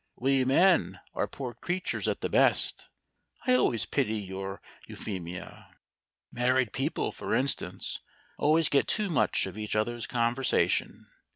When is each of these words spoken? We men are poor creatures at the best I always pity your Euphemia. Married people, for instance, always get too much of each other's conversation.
We 0.15 0.43
men 0.45 0.99
are 1.13 1.27
poor 1.27 1.53
creatures 1.53 2.07
at 2.07 2.21
the 2.21 2.27
best 2.29 2.89
I 3.45 3.53
always 3.53 3.85
pity 3.85 4.15
your 4.15 4.59
Euphemia. 4.87 5.77
Married 6.31 6.73
people, 6.73 7.11
for 7.11 7.35
instance, 7.35 7.99
always 8.35 8.67
get 8.67 8.87
too 8.87 9.11
much 9.11 9.45
of 9.45 9.59
each 9.59 9.75
other's 9.75 10.07
conversation. 10.07 11.05